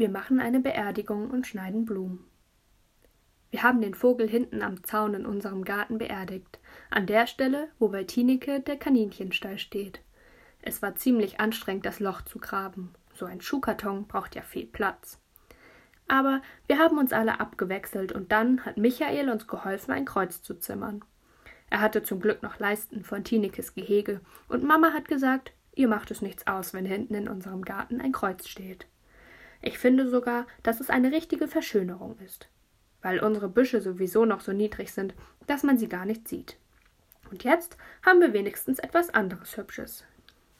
Wir 0.00 0.08
machen 0.08 0.40
eine 0.40 0.60
Beerdigung 0.60 1.30
und 1.30 1.46
schneiden 1.46 1.84
Blumen. 1.84 2.24
Wir 3.50 3.62
haben 3.62 3.82
den 3.82 3.92
Vogel 3.92 4.26
hinten 4.30 4.62
am 4.62 4.82
Zaun 4.82 5.12
in 5.12 5.26
unserem 5.26 5.62
Garten 5.62 5.98
beerdigt, 5.98 6.58
an 6.88 7.04
der 7.04 7.26
Stelle, 7.26 7.68
wo 7.78 7.88
bei 7.88 8.04
Tineke 8.04 8.60
der 8.60 8.78
Kaninchenstall 8.78 9.58
steht. 9.58 10.00
Es 10.62 10.80
war 10.80 10.94
ziemlich 10.94 11.38
anstrengend, 11.38 11.84
das 11.84 12.00
Loch 12.00 12.22
zu 12.22 12.38
graben. 12.38 12.94
So 13.12 13.26
ein 13.26 13.42
Schuhkarton 13.42 14.06
braucht 14.06 14.34
ja 14.34 14.40
viel 14.40 14.64
Platz. 14.64 15.20
Aber 16.08 16.40
wir 16.66 16.78
haben 16.78 16.96
uns 16.96 17.12
alle 17.12 17.38
abgewechselt 17.38 18.10
und 18.10 18.32
dann 18.32 18.64
hat 18.64 18.78
Michael 18.78 19.28
uns 19.28 19.46
geholfen, 19.46 19.92
ein 19.92 20.06
Kreuz 20.06 20.40
zu 20.40 20.54
zimmern. 20.54 21.04
Er 21.68 21.82
hatte 21.82 22.02
zum 22.02 22.20
Glück 22.20 22.42
noch 22.42 22.58
Leisten 22.58 23.04
von 23.04 23.22
Tinekes 23.22 23.74
Gehege 23.74 24.22
und 24.48 24.64
Mama 24.64 24.94
hat 24.94 25.08
gesagt, 25.08 25.52
ihr 25.74 25.88
macht 25.88 26.10
es 26.10 26.22
nichts 26.22 26.46
aus, 26.46 26.72
wenn 26.72 26.86
hinten 26.86 27.12
in 27.12 27.28
unserem 27.28 27.60
Garten 27.66 28.00
ein 28.00 28.12
Kreuz 28.12 28.48
steht. 28.48 28.86
Ich 29.62 29.78
finde 29.78 30.08
sogar, 30.08 30.46
dass 30.62 30.80
es 30.80 30.90
eine 30.90 31.12
richtige 31.12 31.46
Verschönerung 31.46 32.18
ist, 32.24 32.48
weil 33.02 33.20
unsere 33.20 33.48
Büsche 33.48 33.80
sowieso 33.80 34.24
noch 34.24 34.40
so 34.40 34.52
niedrig 34.52 34.92
sind, 34.92 35.14
dass 35.46 35.62
man 35.62 35.78
sie 35.78 35.88
gar 35.88 36.06
nicht 36.06 36.28
sieht. 36.28 36.56
Und 37.30 37.44
jetzt 37.44 37.76
haben 38.04 38.20
wir 38.20 38.32
wenigstens 38.32 38.78
etwas 38.78 39.10
anderes 39.10 39.56
Hübsches. 39.56 40.04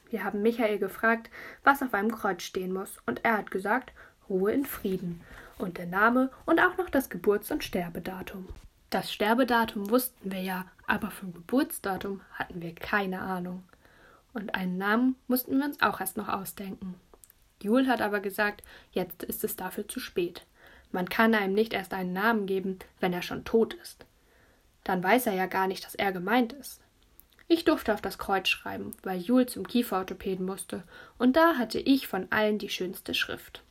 Wir 0.09 0.23
haben 0.23 0.41
Michael 0.41 0.77
gefragt, 0.77 1.29
was 1.63 1.81
auf 1.81 1.93
einem 1.93 2.11
Kreuz 2.11 2.43
stehen 2.43 2.73
muss, 2.73 2.97
und 3.05 3.23
er 3.25 3.37
hat 3.37 3.51
gesagt, 3.51 3.93
Ruhe 4.29 4.51
in 4.51 4.65
Frieden 4.65 5.21
und 5.57 5.77
der 5.77 5.85
Name 5.85 6.29
und 6.45 6.59
auch 6.59 6.77
noch 6.77 6.89
das 6.89 7.09
Geburts- 7.09 7.51
und 7.51 7.63
Sterbedatum. 7.63 8.47
Das 8.89 9.11
Sterbedatum 9.11 9.89
wussten 9.89 10.31
wir 10.31 10.41
ja, 10.41 10.65
aber 10.85 11.11
vom 11.11 11.33
Geburtsdatum 11.33 12.21
hatten 12.33 12.61
wir 12.61 12.75
keine 12.75 13.21
Ahnung. 13.21 13.63
Und 14.33 14.53
einen 14.55 14.77
Namen 14.77 15.15
mussten 15.27 15.57
wir 15.57 15.65
uns 15.65 15.81
auch 15.81 15.99
erst 15.99 16.17
noch 16.17 16.29
ausdenken. 16.29 16.95
Jul 17.63 17.87
hat 17.87 18.01
aber 18.01 18.19
gesagt, 18.19 18.63
jetzt 18.91 19.23
ist 19.23 19.43
es 19.43 19.55
dafür 19.55 19.87
zu 19.87 19.99
spät. 19.99 20.45
Man 20.91 21.07
kann 21.07 21.33
einem 21.33 21.53
nicht 21.53 21.73
erst 21.73 21.93
einen 21.93 22.13
Namen 22.13 22.45
geben, 22.45 22.79
wenn 22.99 23.13
er 23.13 23.21
schon 23.21 23.45
tot 23.45 23.73
ist. 23.75 24.05
Dann 24.83 25.03
weiß 25.03 25.27
er 25.27 25.33
ja 25.33 25.45
gar 25.45 25.67
nicht, 25.67 25.85
dass 25.85 25.95
er 25.95 26.11
gemeint 26.11 26.53
ist. 26.53 26.81
Ich 27.47 27.65
durfte 27.65 27.93
auf 27.93 28.01
das 28.01 28.17
Kreuz 28.17 28.47
schreiben, 28.47 28.95
weil 29.03 29.19
Jul 29.19 29.45
zum 29.45 29.67
Kieferorthopäden 29.67 30.45
musste, 30.45 30.83
und 31.17 31.35
da 31.35 31.55
hatte 31.57 31.79
ich 31.79 32.07
von 32.07 32.27
allen 32.31 32.57
die 32.57 32.69
schönste 32.69 33.13
Schrift. 33.13 33.61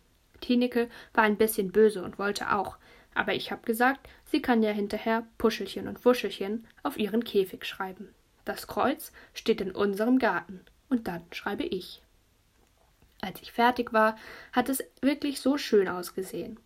Tineke 0.41 0.89
war 1.15 1.25
ein 1.25 1.39
bisschen 1.39 1.73
böse 1.73 2.03
und 2.03 2.19
wollte 2.19 2.53
auch, 2.53 2.77
aber 3.15 3.35
ich 3.35 3.51
hab 3.51 3.65
gesagt, 3.65 4.09
sie 4.31 4.43
kann 4.43 4.63
ja 4.63 4.71
hinterher 4.71 5.27
Puschelchen 5.39 5.89
und 5.89 6.05
Wuschelchen 6.05 6.67
auf 6.83 6.99
ihren 6.99 7.25
Käfig 7.25 7.65
schreiben. 7.65 8.15
Das 8.45 8.67
Kreuz 8.67 9.13
steht 9.33 9.61
in 9.61 9.73
unserem 9.73 10.19
Garten, 10.19 10.61
und 10.91 11.09
dann 11.09 11.23
schreibe 11.33 11.65
ich. 11.65 12.03
Als 13.21 13.43
ich 13.43 13.53
fertig 13.53 13.93
war, 13.93 14.17
hat 14.53 14.69
es 14.69 14.83
wirklich 15.01 15.41
so 15.41 15.59
schön 15.59 15.89
ausgesehen. 15.89 16.59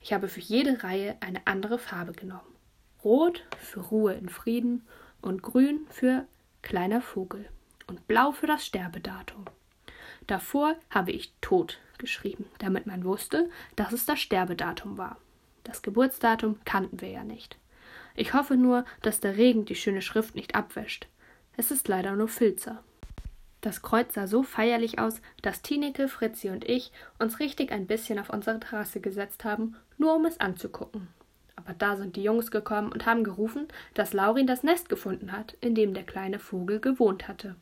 Ich 0.00 0.12
habe 0.12 0.28
für 0.28 0.40
jede 0.40 0.82
Reihe 0.82 1.16
eine 1.20 1.46
andere 1.46 1.78
Farbe 1.78 2.12
genommen. 2.12 2.56
Rot 3.04 3.44
für 3.58 3.80
Ruhe 3.80 4.14
in 4.14 4.28
Frieden 4.28 4.86
und 5.20 5.42
grün 5.42 5.86
für 5.90 6.26
kleiner 6.62 7.00
Vogel 7.00 7.48
und 7.86 8.06
blau 8.06 8.32
für 8.32 8.46
das 8.46 8.64
Sterbedatum. 8.64 9.44
Davor 10.26 10.76
habe 10.90 11.12
ich 11.12 11.32
tot 11.40 11.78
geschrieben, 11.98 12.46
damit 12.58 12.86
man 12.86 13.04
wusste, 13.04 13.50
dass 13.76 13.92
es 13.92 14.06
das 14.06 14.20
Sterbedatum 14.20 14.98
war. 14.98 15.18
Das 15.64 15.82
Geburtsdatum 15.82 16.58
kannten 16.64 17.00
wir 17.00 17.10
ja 17.10 17.24
nicht. 17.24 17.58
Ich 18.14 18.34
hoffe 18.34 18.56
nur, 18.56 18.84
dass 19.00 19.20
der 19.20 19.36
Regen 19.36 19.64
die 19.64 19.74
schöne 19.74 20.02
Schrift 20.02 20.34
nicht 20.34 20.54
abwäscht. 20.54 21.06
Es 21.56 21.70
ist 21.70 21.88
leider 21.88 22.14
nur 22.16 22.28
Filzer. 22.28 22.82
Das 23.62 23.80
Kreuz 23.80 24.14
sah 24.14 24.26
so 24.26 24.42
feierlich 24.42 24.98
aus, 24.98 25.22
dass 25.40 25.62
Tineke, 25.62 26.08
Fritzi 26.08 26.50
und 26.50 26.68
ich 26.68 26.90
uns 27.20 27.38
richtig 27.38 27.70
ein 27.70 27.86
bisschen 27.86 28.18
auf 28.18 28.28
unsere 28.28 28.58
Terrasse 28.58 29.00
gesetzt 29.00 29.44
haben, 29.44 29.76
nur 29.98 30.16
um 30.16 30.26
es 30.26 30.40
anzugucken. 30.40 31.06
Aber 31.54 31.72
da 31.72 31.96
sind 31.96 32.16
die 32.16 32.24
Jungs 32.24 32.50
gekommen 32.50 32.90
und 32.90 33.06
haben 33.06 33.22
gerufen, 33.22 33.68
dass 33.94 34.12
Laurin 34.12 34.48
das 34.48 34.64
Nest 34.64 34.88
gefunden 34.88 35.30
hat, 35.30 35.56
in 35.60 35.76
dem 35.76 35.94
der 35.94 36.02
kleine 36.02 36.40
Vogel 36.40 36.80
gewohnt 36.80 37.28
hatte. 37.28 37.54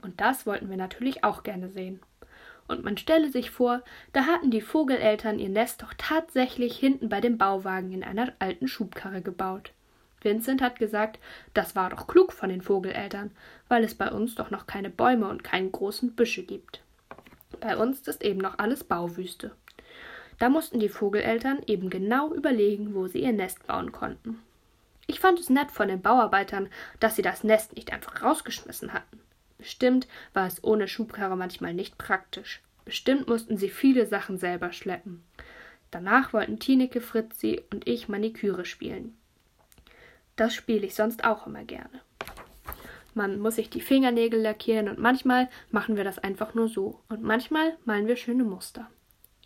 Und 0.00 0.20
das 0.20 0.46
wollten 0.46 0.70
wir 0.70 0.76
natürlich 0.76 1.24
auch 1.24 1.42
gerne 1.42 1.68
sehen. 1.68 2.00
Und 2.68 2.84
man 2.84 2.96
stelle 2.96 3.32
sich 3.32 3.50
vor, 3.50 3.82
da 4.12 4.26
hatten 4.26 4.52
die 4.52 4.60
Vogeleltern 4.60 5.40
ihr 5.40 5.48
Nest 5.48 5.82
doch 5.82 5.92
tatsächlich 5.98 6.78
hinten 6.78 7.08
bei 7.08 7.20
dem 7.20 7.36
Bauwagen 7.36 7.92
in 7.92 8.04
einer 8.04 8.32
alten 8.38 8.68
Schubkarre 8.68 9.22
gebaut. 9.22 9.72
Vincent 10.20 10.62
hat 10.62 10.78
gesagt, 10.78 11.18
das 11.54 11.76
war 11.76 11.90
doch 11.90 12.06
klug 12.06 12.32
von 12.32 12.48
den 12.48 12.62
Vogeleltern, 12.62 13.30
weil 13.68 13.84
es 13.84 13.94
bei 13.94 14.10
uns 14.10 14.34
doch 14.34 14.50
noch 14.50 14.66
keine 14.66 14.90
Bäume 14.90 15.28
und 15.28 15.44
keine 15.44 15.70
großen 15.70 16.14
Büsche 16.14 16.42
gibt. 16.42 16.82
Bei 17.60 17.76
uns 17.76 18.06
ist 18.06 18.22
eben 18.22 18.40
noch 18.40 18.58
alles 18.58 18.84
Bauwüste. 18.84 19.52
Da 20.38 20.48
mussten 20.48 20.78
die 20.78 20.88
Vogeleltern 20.88 21.60
eben 21.66 21.90
genau 21.90 22.32
überlegen, 22.32 22.94
wo 22.94 23.06
sie 23.06 23.22
ihr 23.22 23.32
Nest 23.32 23.66
bauen 23.66 23.92
konnten. 23.92 24.40
Ich 25.06 25.20
fand 25.20 25.40
es 25.40 25.50
nett 25.50 25.70
von 25.70 25.88
den 25.88 26.02
Bauarbeitern, 26.02 26.68
dass 27.00 27.16
sie 27.16 27.22
das 27.22 27.42
Nest 27.42 27.74
nicht 27.74 27.92
einfach 27.92 28.22
rausgeschmissen 28.22 28.92
hatten. 28.92 29.20
Bestimmt 29.56 30.06
war 30.34 30.46
es 30.46 30.62
ohne 30.62 30.86
Schubkarre 30.86 31.36
manchmal 31.36 31.74
nicht 31.74 31.98
praktisch. 31.98 32.60
Bestimmt 32.84 33.26
mussten 33.26 33.56
sie 33.56 33.68
viele 33.68 34.06
Sachen 34.06 34.38
selber 34.38 34.72
schleppen. 34.72 35.24
Danach 35.90 36.32
wollten 36.32 36.58
Tineke, 36.58 37.00
Fritzi 37.00 37.62
und 37.72 37.88
ich 37.88 38.08
Maniküre 38.08 38.64
spielen. 38.64 39.16
Das 40.38 40.54
spiele 40.54 40.86
ich 40.86 40.94
sonst 40.94 41.24
auch 41.24 41.48
immer 41.48 41.64
gerne. 41.64 42.00
Man 43.12 43.40
muss 43.40 43.56
sich 43.56 43.70
die 43.70 43.80
Fingernägel 43.80 44.40
lackieren 44.40 44.88
und 44.88 45.00
manchmal 45.00 45.48
machen 45.72 45.96
wir 45.96 46.04
das 46.04 46.20
einfach 46.20 46.54
nur 46.54 46.68
so 46.68 47.00
und 47.08 47.24
manchmal 47.24 47.76
malen 47.84 48.06
wir 48.06 48.14
schöne 48.14 48.44
Muster. 48.44 48.88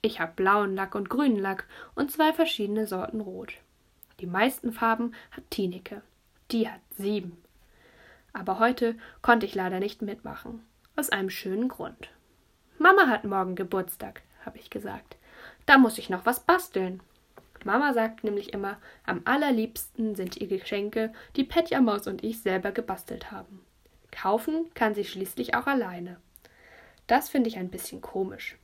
Ich 0.03 0.21
habe 0.21 0.35
blauen 0.37 0.75
Lack 0.75 0.95
und 0.95 1.09
grünen 1.09 1.39
Lack 1.39 1.67
und 1.95 2.13
zwei 2.13 2.35
verschiedene 2.35 2.87
Sorten 2.87 3.23
Rot. 3.23 3.55
Die 4.21 4.27
meisten 4.27 4.71
Farben 4.71 5.15
hat 5.31 5.45
Tineke. 5.49 6.03
Die 6.51 6.69
hat 6.69 6.81
sieben. 6.91 7.43
Aber 8.35 8.59
heute 8.59 8.95
konnte 9.23 9.47
ich 9.47 9.55
leider 9.55 9.81
nicht 9.81 10.03
mitmachen. 10.03 10.63
Aus 10.95 11.09
einem 11.09 11.31
schönen 11.31 11.69
Grund. 11.69 12.11
Mama 12.77 13.07
hat 13.07 13.25
morgen 13.25 13.55
Geburtstag, 13.55 14.21
habe 14.45 14.59
ich 14.59 14.69
gesagt. 14.69 15.17
Da 15.65 15.79
muss 15.79 15.97
ich 15.97 16.11
noch 16.11 16.27
was 16.27 16.41
basteln. 16.41 17.01
Mama 17.65 17.95
sagt 17.95 18.25
nämlich 18.25 18.53
immer, 18.53 18.79
am 19.05 19.23
allerliebsten 19.25 20.15
sind 20.15 20.37
ihr 20.37 20.49
Geschenke, 20.49 21.13
die 21.37 21.45
Petja 21.45 21.81
Maus 21.81 22.07
und 22.07 22.25
ich 22.25 22.41
selber 22.41 22.73
gebastelt 22.73 23.31
haben. 23.31 23.61
Kaufen 24.11 24.73
kann 24.75 24.95
sie 24.95 25.05
schließlich 25.05 25.55
auch 25.55 25.67
alleine. 25.67 26.19
Das 27.07 27.29
finde 27.29 27.49
ich 27.49 27.59
ein 27.59 27.71
bisschen 27.71 28.01
komisch. 28.01 28.57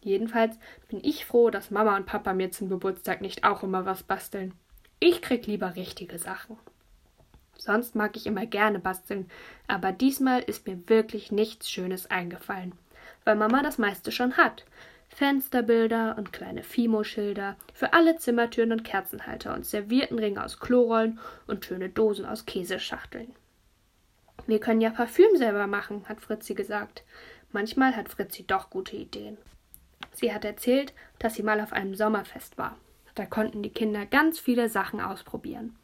Jedenfalls 0.00 0.58
bin 0.88 1.00
ich 1.02 1.24
froh, 1.24 1.50
dass 1.50 1.70
Mama 1.70 1.96
und 1.96 2.06
Papa 2.06 2.32
mir 2.32 2.50
zum 2.50 2.68
Geburtstag 2.68 3.20
nicht 3.20 3.44
auch 3.44 3.62
immer 3.62 3.84
was 3.84 4.02
basteln. 4.02 4.54
Ich 5.00 5.22
krieg 5.22 5.46
lieber 5.46 5.76
richtige 5.76 6.18
Sachen. 6.18 6.56
Sonst 7.56 7.96
mag 7.96 8.16
ich 8.16 8.26
immer 8.26 8.46
gerne 8.46 8.78
basteln, 8.78 9.28
aber 9.66 9.92
diesmal 9.92 10.40
ist 10.40 10.66
mir 10.66 10.88
wirklich 10.88 11.32
nichts 11.32 11.70
Schönes 11.70 12.08
eingefallen, 12.08 12.72
weil 13.24 13.34
Mama 13.34 13.62
das 13.62 13.78
meiste 13.78 14.12
schon 14.12 14.36
hat. 14.36 14.64
Fensterbilder 15.08 16.16
und 16.16 16.32
kleine 16.32 16.62
Fimo-Schilder 16.62 17.56
für 17.74 17.92
alle 17.92 18.16
Zimmertüren 18.18 18.72
und 18.72 18.84
Kerzenhalter 18.84 19.54
und 19.54 19.66
Serviertenringe 19.66 20.44
aus 20.44 20.60
Klorollen 20.60 21.18
und 21.46 21.64
schöne 21.64 21.88
Dosen 21.88 22.24
aus 22.24 22.46
Käseschachteln. 22.46 23.34
Wir 24.46 24.60
können 24.60 24.80
ja 24.80 24.90
Parfüm 24.90 25.36
selber 25.36 25.66
machen, 25.66 26.08
hat 26.08 26.20
Fritzi 26.20 26.54
gesagt. 26.54 27.02
Manchmal 27.52 27.96
hat 27.96 28.08
Fritzi 28.08 28.46
doch 28.46 28.70
gute 28.70 28.96
Ideen. 28.96 29.36
Sie 30.12 30.32
hat 30.32 30.44
erzählt, 30.44 30.94
dass 31.18 31.34
sie 31.34 31.42
mal 31.42 31.60
auf 31.60 31.72
einem 31.72 31.94
Sommerfest 31.94 32.56
war. 32.56 32.76
Da 33.14 33.26
konnten 33.26 33.62
die 33.62 33.72
Kinder 33.72 34.06
ganz 34.06 34.38
viele 34.38 34.68
Sachen 34.68 35.00
ausprobieren. 35.00 35.76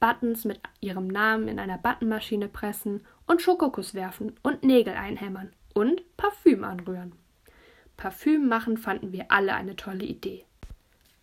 Buttons 0.00 0.44
mit 0.44 0.60
ihrem 0.80 1.06
Namen 1.06 1.46
in 1.46 1.58
einer 1.58 1.78
Buttonmaschine 1.78 2.48
pressen 2.48 3.06
und 3.26 3.42
Schokokuss 3.42 3.94
werfen 3.94 4.34
und 4.42 4.64
Nägel 4.64 4.94
einhämmern 4.94 5.52
und 5.74 6.02
Parfüm 6.16 6.64
anrühren. 6.64 7.12
Parfüm 8.00 8.48
machen 8.48 8.78
fanden 8.78 9.12
wir 9.12 9.26
alle 9.30 9.54
eine 9.54 9.76
tolle 9.76 10.06
Idee. 10.06 10.46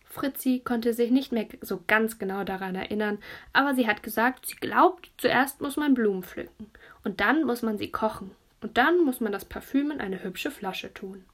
Fritzi 0.04 0.62
konnte 0.64 0.94
sich 0.94 1.10
nicht 1.10 1.32
mehr 1.32 1.48
so 1.60 1.82
ganz 1.88 2.20
genau 2.20 2.44
daran 2.44 2.76
erinnern, 2.76 3.18
aber 3.52 3.74
sie 3.74 3.88
hat 3.88 4.04
gesagt, 4.04 4.46
sie 4.46 4.54
glaubt, 4.54 5.10
zuerst 5.16 5.60
muss 5.60 5.76
man 5.76 5.94
Blumen 5.94 6.22
pflücken 6.22 6.70
und 7.02 7.18
dann 7.18 7.42
muss 7.42 7.62
man 7.62 7.78
sie 7.78 7.90
kochen 7.90 8.30
und 8.60 8.78
dann 8.78 9.04
muss 9.04 9.18
man 9.18 9.32
das 9.32 9.44
Parfüm 9.44 9.90
in 9.90 10.00
eine 10.00 10.22
hübsche 10.22 10.52
Flasche 10.52 10.94
tun. 10.94 11.24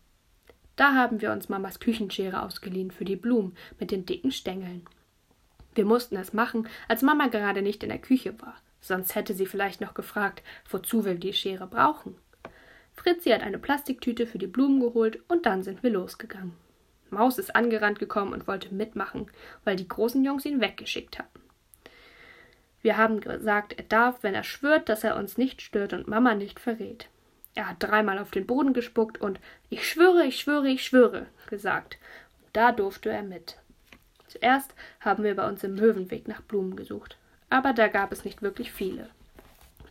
Da 0.76 0.94
haben 0.94 1.20
wir 1.20 1.30
uns 1.30 1.50
Mamas 1.50 1.78
Küchenschere 1.78 2.42
ausgeliehen 2.42 2.90
für 2.90 3.04
die 3.04 3.16
Blumen 3.16 3.54
mit 3.78 3.90
den 3.90 4.06
dicken 4.06 4.32
Stängeln. 4.32 4.86
Wir 5.74 5.84
mussten 5.84 6.16
es 6.16 6.32
machen, 6.32 6.68
als 6.88 7.02
Mama 7.02 7.26
gerade 7.26 7.60
nicht 7.60 7.82
in 7.82 7.90
der 7.90 7.98
Küche 7.98 8.40
war, 8.40 8.56
sonst 8.80 9.14
hätte 9.14 9.34
sie 9.34 9.44
vielleicht 9.44 9.82
noch 9.82 9.92
gefragt, 9.92 10.42
wozu 10.70 11.04
wir 11.04 11.16
die 11.16 11.34
Schere 11.34 11.66
brauchen. 11.66 12.16
Fritzi 12.94 13.30
hat 13.30 13.42
eine 13.42 13.58
Plastiktüte 13.58 14.26
für 14.26 14.38
die 14.38 14.46
Blumen 14.46 14.80
geholt 14.80 15.20
und 15.28 15.46
dann 15.46 15.62
sind 15.62 15.82
wir 15.82 15.90
losgegangen. 15.90 16.54
Maus 17.10 17.38
ist 17.38 17.54
angerannt 17.54 17.98
gekommen 17.98 18.32
und 18.32 18.46
wollte 18.46 18.74
mitmachen, 18.74 19.30
weil 19.64 19.76
die 19.76 19.88
großen 19.88 20.24
Jungs 20.24 20.44
ihn 20.44 20.60
weggeschickt 20.60 21.18
hatten. 21.18 21.40
Wir 22.82 22.96
haben 22.96 23.20
gesagt, 23.20 23.72
er 23.78 23.84
darf, 23.84 24.22
wenn 24.22 24.34
er 24.34 24.44
schwört, 24.44 24.88
dass 24.88 25.04
er 25.04 25.16
uns 25.16 25.38
nicht 25.38 25.62
stört 25.62 25.92
und 25.92 26.08
Mama 26.08 26.34
nicht 26.34 26.60
verrät. 26.60 27.08
Er 27.54 27.68
hat 27.68 27.82
dreimal 27.82 28.18
auf 28.18 28.30
den 28.30 28.46
Boden 28.46 28.72
gespuckt 28.72 29.20
und 29.20 29.38
ich 29.70 29.88
schwöre, 29.88 30.24
ich 30.24 30.38
schwöre, 30.38 30.68
ich 30.68 30.84
schwöre 30.84 31.26
gesagt. 31.48 31.98
da 32.52 32.72
durfte 32.72 33.10
er 33.10 33.22
mit. 33.22 33.56
Zuerst 34.28 34.74
haben 35.00 35.24
wir 35.24 35.34
bei 35.34 35.48
uns 35.48 35.64
im 35.64 35.74
Möwenweg 35.74 36.28
nach 36.28 36.42
Blumen 36.42 36.76
gesucht, 36.76 37.16
aber 37.50 37.72
da 37.72 37.88
gab 37.88 38.12
es 38.12 38.24
nicht 38.24 38.42
wirklich 38.42 38.72
viele. 38.72 39.08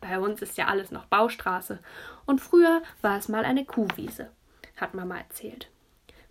Bei 0.03 0.19
uns 0.19 0.41
ist 0.41 0.57
ja 0.57 0.67
alles 0.67 0.91
noch 0.91 1.05
Baustraße 1.05 1.79
und 2.25 2.41
früher 2.41 2.81
war 3.01 3.17
es 3.17 3.29
mal 3.29 3.45
eine 3.45 3.63
Kuhwiese, 3.63 4.29
hat 4.75 4.93
Mama 4.93 5.17
erzählt. 5.17 5.69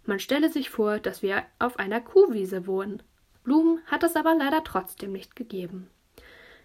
Man 0.04 0.18
stelle 0.18 0.50
sich 0.50 0.68
vor, 0.68 0.98
dass 0.98 1.22
wir 1.22 1.42
auf 1.58 1.78
einer 1.78 2.02
Kuhwiese 2.02 2.66
wohnen. 2.66 3.02
Blumen 3.44 3.80
hat 3.86 4.02
es 4.02 4.14
aber 4.14 4.34
leider 4.34 4.62
trotzdem 4.62 5.12
nicht 5.12 5.36
gegeben. 5.36 5.88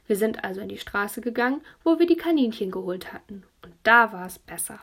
Wir 0.05 0.17
sind 0.17 0.43
also 0.43 0.59
in 0.59 0.67
die 0.67 0.77
Straße 0.77 1.21
gegangen, 1.21 1.61
wo 1.85 1.97
wir 1.97 2.07
die 2.07 2.17
Kaninchen 2.17 2.71
geholt 2.71 3.13
hatten, 3.13 3.43
und 3.63 3.73
da 3.83 4.11
war 4.11 4.25
es 4.25 4.37
besser. 4.37 4.79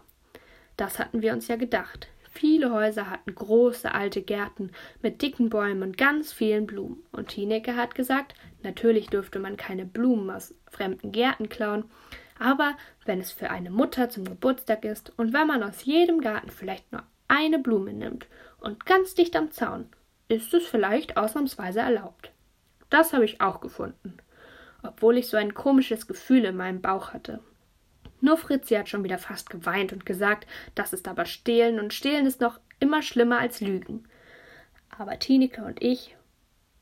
Das 0.79 0.99
hatten 0.99 1.20
wir 1.20 1.35
uns 1.35 1.49
ja 1.49 1.56
gedacht. 1.56 2.09
Viele 2.31 2.73
Häuser 2.73 3.11
hatten 3.11 3.35
große 3.35 3.93
alte 3.93 4.23
Gärten 4.23 4.70
mit 5.03 5.20
dicken 5.20 5.50
Bäumen 5.50 5.82
und 5.82 5.99
ganz 5.99 6.32
vielen 6.32 6.67
Blumen. 6.67 7.03
Und 7.12 7.29
Tineke 7.29 7.77
hat 7.77 7.94
gesagt, 7.94 8.35
natürlich 8.65 9.09
dürfte 9.09 9.39
man 9.39 9.57
keine 9.57 9.85
Blumen 9.85 10.31
aus 10.31 10.55
fremden 10.71 11.13
Gärten 11.13 11.49
klauen, 11.49 11.85
aber 12.39 12.77
wenn 13.05 13.21
es 13.21 13.31
für 13.31 13.51
eine 13.51 13.71
Mutter 13.71 14.09
zum 14.09 14.25
Geburtstag 14.25 14.85
ist 14.85 15.13
und 15.17 15.33
wenn 15.33 15.47
man 15.47 15.63
aus 15.63 15.85
jedem 15.85 16.21
Garten 16.21 16.51
vielleicht 16.51 16.91
nur 16.93 17.03
eine 17.29 17.59
Blume 17.59 17.93
nimmt 17.93 18.27
und 18.61 18.87
ganz 18.87 19.15
dicht 19.15 19.37
am 19.37 19.51
Zaun, 19.51 19.87
ist 20.29 20.53
es 20.55 20.67
vielleicht 20.67 21.17
ausnahmsweise 21.17 21.81
erlaubt. 21.81 22.33
Das 22.91 23.13
habe 23.13 23.25
ich 23.25 23.41
auch 23.41 23.61
gefunden, 23.61 24.17
obwohl 24.83 25.19
ich 25.19 25.29
so 25.29 25.37
ein 25.37 25.55
komisches 25.55 26.07
Gefühl 26.07 26.45
in 26.45 26.57
meinem 26.57 26.81
Bauch 26.81 27.13
hatte. 27.13 27.41
Nur 28.21 28.37
Fritzi 28.37 28.75
hat 28.75 28.89
schon 28.89 29.05
wieder 29.05 29.19
fast 29.19 29.51
geweint 29.51 29.93
und 29.93 30.07
gesagt, 30.07 30.47
das 30.75 30.93
ist 30.93 31.09
aber 31.09 31.27
Stehlen 31.27 31.79
und 31.79 31.93
Stehlen 31.93 32.27
ist 32.27 32.41
noch 32.41 32.59
immer 32.81 33.03
schlimmer 33.03 33.39
als 33.39 33.61
Lügen. 33.61 34.05
Aber 34.97 35.19
Tineke 35.19 35.63
und 35.63 35.83
ich 35.83 36.17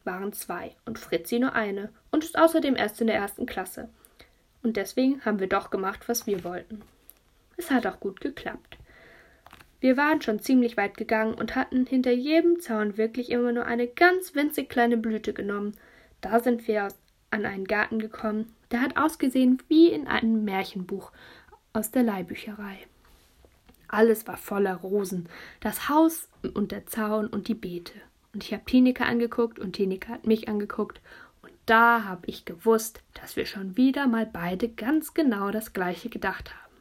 waren 0.05 0.33
zwei 0.33 0.75
und 0.85 0.99
Fritzi 0.99 1.39
nur 1.39 1.55
eine 1.55 1.91
und 2.11 2.25
ist 2.25 2.39
außerdem 2.39 2.77
erst 2.77 3.01
in 3.01 3.07
der 3.07 3.17
ersten 3.17 3.47
Klasse. 3.47 3.89
Und 4.63 4.77
deswegen 4.77 5.25
haben 5.25 5.41
wir 5.41 5.49
doch 5.49 5.71
gemacht, 5.71 6.09
was 6.09 6.27
wir 6.27 6.45
wollten. 6.45 6.83
Es 7.57 7.71
hat 7.71 7.87
auch 7.87 8.01
gut 8.01 8.21
geklappt. 8.21 8.79
Wir 9.81 9.97
waren 9.97 10.23
schon 10.23 10.39
ziemlich 10.39 10.77
weit 10.77 10.97
gegangen 10.97 11.35
und 11.35 11.57
hatten 11.57 11.87
hinter 11.87 12.13
jedem 12.13 12.61
Zaun 12.61 12.97
wirklich 12.97 13.31
immer 13.31 13.53
nur 13.53 13.67
eine 13.67 13.89
ganz 13.89 14.35
winzig 14.35 14.69
kleine 14.69 14.97
Blüte 14.97 15.33
genommen. 15.33 15.77
Da 16.21 16.39
sind 16.39 16.69
wir 16.69 16.89
an 17.31 17.47
einen 17.47 17.65
Garten 17.65 17.99
gekommen, 17.99 18.55
der 18.71 18.81
hat 18.81 18.97
ausgesehen 18.97 19.61
wie 19.69 19.89
in 19.89 20.07
einem 20.07 20.45
Märchenbuch 20.45 21.11
aus 21.73 21.91
der 21.91 22.05
Leihbücherei. 22.05 22.79
Alles 23.89 24.27
war 24.27 24.37
voller 24.37 24.77
Rosen, 24.77 25.29
das 25.61 25.89
Haus 25.89 26.29
und 26.55 26.73
der 26.73 26.87
Zaun 26.87 27.27
und 27.27 27.49
die 27.49 27.55
Beete. 27.55 27.95
Und 28.35 28.45
ich 28.45 28.53
habe 28.53 28.65
Tineke 28.65 29.05
angeguckt 29.05 29.59
und 29.59 29.75
Tineke 29.75 30.09
hat 30.09 30.27
mich 30.27 30.49
angeguckt 30.49 31.01
da 31.67 32.05
habe 32.05 32.27
ich 32.27 32.45
gewusst, 32.45 33.03
dass 33.15 33.37
wir 33.37 33.47
schon 33.47 33.77
wieder 33.77 34.07
mal 34.07 34.27
beide 34.27 34.69
ganz 34.69 35.15
genau 35.15 35.51
das 35.51 35.73
gleiche 35.73 36.09
gedacht 36.09 36.53
haben. 36.53 36.75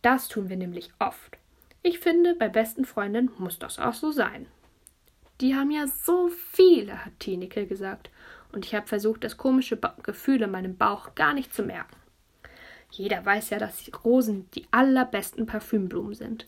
Das 0.00 0.28
tun 0.28 0.48
wir 0.48 0.56
nämlich 0.56 0.90
oft. 0.98 1.38
Ich 1.82 1.98
finde, 1.98 2.34
bei 2.34 2.48
besten 2.48 2.84
Freundinnen 2.84 3.30
muss 3.38 3.58
das 3.58 3.78
auch 3.78 3.94
so 3.94 4.10
sein. 4.10 4.46
Die 5.40 5.54
haben 5.54 5.70
ja 5.70 5.86
so 5.86 6.28
viele, 6.28 7.04
hat 7.04 7.18
Tineke 7.18 7.66
gesagt, 7.66 8.10
und 8.52 8.64
ich 8.64 8.74
habe 8.74 8.86
versucht, 8.86 9.24
das 9.24 9.36
komische 9.36 9.76
ba 9.76 9.96
Gefühl 10.02 10.42
in 10.42 10.50
meinem 10.50 10.76
Bauch 10.76 11.14
gar 11.14 11.34
nicht 11.34 11.54
zu 11.54 11.62
merken. 11.62 11.96
Jeder 12.90 13.24
weiß 13.24 13.50
ja, 13.50 13.58
dass 13.58 13.90
Rosen 14.04 14.50
die 14.54 14.66
allerbesten 14.70 15.46
Parfümblumen 15.46 16.14
sind. 16.14 16.46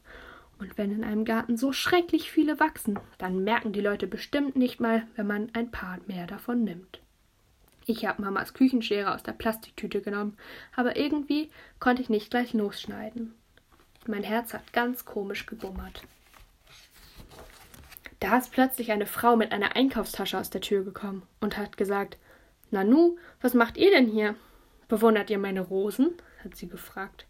Und 0.58 0.78
wenn 0.78 0.92
in 0.92 1.04
einem 1.04 1.24
Garten 1.24 1.56
so 1.56 1.72
schrecklich 1.72 2.30
viele 2.30 2.60
wachsen, 2.60 2.98
dann 3.18 3.42
merken 3.44 3.72
die 3.72 3.80
Leute 3.80 4.06
bestimmt 4.06 4.56
nicht 4.56 4.80
mal, 4.80 5.06
wenn 5.16 5.26
man 5.26 5.50
ein 5.52 5.70
paar 5.70 5.98
mehr 6.06 6.26
davon 6.26 6.64
nimmt. 6.64 7.00
Ich 7.86 8.06
habe 8.06 8.22
Mamas 8.22 8.54
Küchenschere 8.54 9.12
aus 9.12 9.22
der 9.22 9.32
Plastiktüte 9.32 10.00
genommen, 10.00 10.36
aber 10.74 10.96
irgendwie 10.96 11.50
konnte 11.80 12.00
ich 12.00 12.08
nicht 12.08 12.30
gleich 12.30 12.54
losschneiden. 12.54 13.34
Mein 14.06 14.22
Herz 14.22 14.54
hat 14.54 14.72
ganz 14.72 15.04
komisch 15.04 15.46
gebummert. 15.46 16.02
Da 18.20 18.38
ist 18.38 18.52
plötzlich 18.52 18.90
eine 18.90 19.06
Frau 19.06 19.36
mit 19.36 19.52
einer 19.52 19.76
Einkaufstasche 19.76 20.38
aus 20.38 20.48
der 20.48 20.62
Tür 20.62 20.82
gekommen 20.82 21.22
und 21.40 21.58
hat 21.58 21.76
gesagt: 21.76 22.16
Nanu, 22.70 23.18
was 23.42 23.52
macht 23.52 23.76
ihr 23.76 23.90
denn 23.90 24.06
hier? 24.06 24.34
Bewundert 24.88 25.28
ihr 25.28 25.38
meine 25.38 25.60
Rosen? 25.60 26.14
hat 26.42 26.56
sie 26.56 26.68
gefragt. 26.68 27.26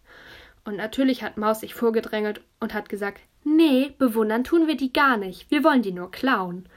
Und 0.64 0.76
natürlich 0.76 1.22
hat 1.22 1.36
Maus 1.36 1.60
sich 1.60 1.74
vorgedrängelt 1.74 2.40
und 2.60 2.74
hat 2.74 2.88
gesagt: 2.88 3.20
Nee, 3.44 3.94
bewundern 3.98 4.44
tun 4.44 4.66
wir 4.66 4.76
die 4.76 4.92
gar 4.92 5.16
nicht. 5.16 5.50
Wir 5.50 5.62
wollen 5.62 5.82
die 5.82 5.92
nur 5.92 6.10
klauen. 6.10 6.68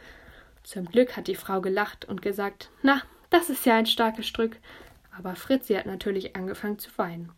Zum 0.64 0.86
Glück 0.86 1.16
hat 1.16 1.28
die 1.28 1.36
Frau 1.36 1.62
gelacht 1.62 2.06
und 2.06 2.22
gesagt: 2.22 2.70
Na, 2.84 3.02
das 3.30 3.50
ist 3.50 3.66
ja 3.66 3.76
ein 3.76 3.86
starkes 3.86 4.28
Stück. 4.28 4.58
Aber 5.18 5.36
Fritzi 5.36 5.74
hat 5.74 5.86
natürlich 5.86 6.36
angefangen 6.36 6.78
zu 6.78 6.90
weinen. 6.98 7.32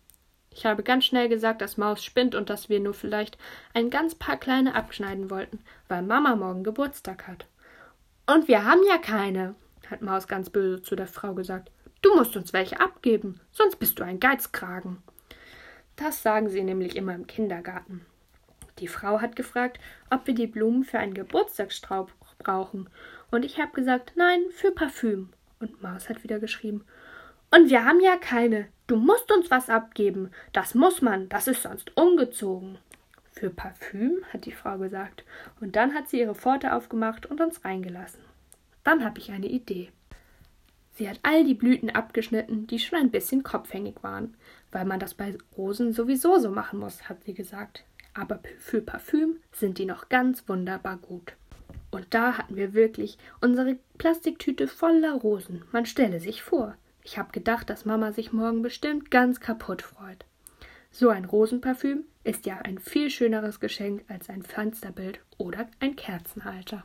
Ich 0.51 0.65
habe 0.65 0.83
ganz 0.83 1.05
schnell 1.05 1.29
gesagt, 1.29 1.61
dass 1.61 1.77
Maus 1.77 2.03
spinnt 2.03 2.35
und 2.35 2.49
dass 2.49 2.69
wir 2.69 2.79
nur 2.79 2.93
vielleicht 2.93 3.37
ein 3.73 3.89
ganz 3.89 4.15
paar 4.15 4.37
kleine 4.37 4.75
abschneiden 4.75 5.29
wollten, 5.29 5.59
weil 5.87 6.01
Mama 6.01 6.35
morgen 6.35 6.63
Geburtstag 6.63 7.27
hat. 7.27 7.45
Und 8.25 8.47
wir 8.47 8.65
haben 8.65 8.81
ja 8.87 8.97
keine, 8.97 9.55
hat 9.89 10.01
Maus 10.01 10.27
ganz 10.27 10.49
böse 10.49 10.81
zu 10.81 10.95
der 10.95 11.07
Frau 11.07 11.33
gesagt. 11.33 11.71
Du 12.01 12.15
musst 12.15 12.35
uns 12.35 12.53
welche 12.53 12.79
abgeben, 12.79 13.39
sonst 13.51 13.77
bist 13.77 13.99
du 13.99 14.03
ein 14.03 14.19
Geizkragen. 14.19 15.01
Das 15.99 16.23
sagen 16.23 16.49
sie 16.49 16.63
nämlich 16.63 16.95
immer 16.95 17.13
im 17.13 17.27
Kindergarten. 17.27 18.05
Die 18.79 18.87
Frau 18.87 19.19
hat 19.19 19.35
gefragt, 19.35 19.79
ob 20.09 20.25
wir 20.27 20.33
die 20.33 20.47
Blumen 20.47 20.85
für 20.85 20.97
einen 20.97 21.13
Geburtstagsstrauch 21.13 22.09
brauchen, 22.37 22.89
und 23.31 23.45
ich 23.45 23.59
habe 23.59 23.73
gesagt, 23.73 24.13
nein, 24.15 24.41
für 24.51 24.71
Parfüm. 24.71 25.29
Und 25.59 25.81
Maus 25.83 26.09
hat 26.09 26.23
wieder 26.23 26.39
geschrieben. 26.39 26.85
Und 27.51 27.69
wir 27.69 27.83
haben 27.83 27.99
ja 27.99 28.15
keine. 28.15 28.67
Du 28.87 28.95
musst 28.95 29.31
uns 29.31 29.51
was 29.51 29.69
abgeben. 29.69 30.31
Das 30.53 30.73
muss 30.73 31.01
man. 31.01 31.29
Das 31.29 31.47
ist 31.47 31.63
sonst 31.63 31.95
ungezogen. 31.97 32.77
Für 33.33 33.49
Parfüm, 33.49 34.23
hat 34.31 34.45
die 34.45 34.51
Frau 34.51 34.77
gesagt. 34.77 35.25
Und 35.59 35.75
dann 35.75 35.93
hat 35.93 36.09
sie 36.09 36.21
ihre 36.21 36.33
Pforte 36.33 36.73
aufgemacht 36.73 37.25
und 37.25 37.41
uns 37.41 37.63
reingelassen. 37.65 38.21
Dann 38.83 39.03
habe 39.03 39.19
ich 39.19 39.31
eine 39.31 39.47
Idee. 39.47 39.89
Sie 40.99 41.07
hat 41.07 41.21
all 41.23 41.45
die 41.45 41.53
Blüten 41.53 41.89
abgeschnitten, 41.89 42.67
die 42.67 42.77
schon 42.77 42.99
ein 42.99 43.09
bisschen 43.09 43.41
kopfhängig 43.41 43.95
waren, 44.01 44.35
weil 44.69 44.83
man 44.83 44.99
das 44.99 45.13
bei 45.13 45.33
Rosen 45.55 45.93
sowieso 45.93 46.39
so 46.39 46.51
machen 46.51 46.77
muss, 46.77 47.07
hat 47.07 47.23
sie 47.23 47.33
gesagt. 47.33 47.85
Aber 48.13 48.41
für 48.57 48.81
Parfüm 48.81 49.37
sind 49.53 49.77
die 49.77 49.85
noch 49.85 50.09
ganz 50.09 50.43
wunderbar 50.49 50.97
gut. 50.97 51.37
Und 51.89 52.07
da 52.09 52.37
hatten 52.37 52.57
wir 52.57 52.73
wirklich 52.73 53.17
unsere 53.39 53.77
Plastiktüte 53.97 54.67
voller 54.67 55.13
Rosen. 55.13 55.63
Man 55.71 55.85
stelle 55.85 56.19
sich 56.19 56.43
vor. 56.43 56.75
Ich 57.05 57.17
habe 57.17 57.31
gedacht, 57.31 57.69
dass 57.69 57.85
Mama 57.85 58.11
sich 58.11 58.33
morgen 58.33 58.61
bestimmt 58.61 59.09
ganz 59.09 59.39
kaputt 59.39 59.81
freut. 59.81 60.25
So 60.91 61.07
ein 61.07 61.23
Rosenparfüm 61.23 62.03
ist 62.25 62.45
ja 62.45 62.57
ein 62.57 62.77
viel 62.77 63.09
schöneres 63.09 63.61
Geschenk 63.61 64.03
als 64.09 64.29
ein 64.29 64.43
Fensterbild 64.43 65.21
oder 65.37 65.69
ein 65.79 65.95
Kerzenhalter. 65.95 66.83